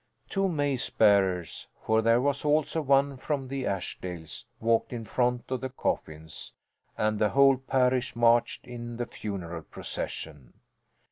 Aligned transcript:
Two 0.31 0.47
mace 0.49 0.89
bearers 0.89 1.67
(for 1.85 2.01
there 2.01 2.19
was 2.19 2.43
also 2.43 2.81
one 2.81 3.17
from 3.17 3.47
the 3.47 3.65
Ashdales) 3.65 4.45
walked 4.59 4.91
in 4.93 5.05
front 5.05 5.43
of 5.51 5.61
the 5.61 5.69
coffins, 5.69 6.51
and 6.97 7.19
the 7.19 7.29
whole 7.29 7.57
parish 7.57 8.15
marched 8.15 8.65
in 8.65 8.97
the 8.97 9.05
funeral 9.05 9.61
procession. 9.61 10.53